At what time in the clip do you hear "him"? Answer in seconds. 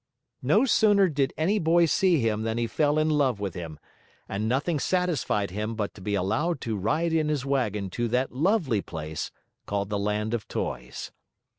2.19-2.41, 3.53-3.77, 5.51-5.75